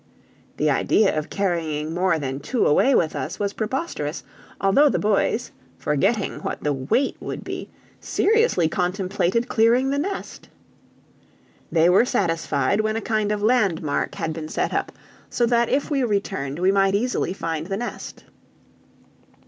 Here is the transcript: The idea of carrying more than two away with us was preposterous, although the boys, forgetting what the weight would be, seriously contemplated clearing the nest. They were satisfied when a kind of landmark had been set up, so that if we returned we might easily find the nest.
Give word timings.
The 0.57 0.71
idea 0.71 1.15
of 1.15 1.29
carrying 1.29 1.93
more 1.93 2.17
than 2.17 2.39
two 2.39 2.65
away 2.65 2.95
with 2.95 3.15
us 3.15 3.37
was 3.37 3.53
preposterous, 3.53 4.23
although 4.59 4.89
the 4.89 4.97
boys, 4.97 5.51
forgetting 5.77 6.39
what 6.39 6.63
the 6.63 6.73
weight 6.73 7.17
would 7.19 7.43
be, 7.43 7.69
seriously 7.99 8.67
contemplated 8.67 9.47
clearing 9.47 9.91
the 9.91 9.99
nest. 9.99 10.49
They 11.71 11.87
were 11.87 12.03
satisfied 12.03 12.81
when 12.81 12.95
a 12.95 12.99
kind 13.01 13.31
of 13.31 13.43
landmark 13.43 14.15
had 14.15 14.33
been 14.33 14.47
set 14.47 14.73
up, 14.73 14.91
so 15.29 15.45
that 15.45 15.69
if 15.69 15.91
we 15.91 16.03
returned 16.03 16.57
we 16.57 16.71
might 16.71 16.95
easily 16.95 17.31
find 17.31 17.67
the 17.67 17.77
nest. 17.77 18.23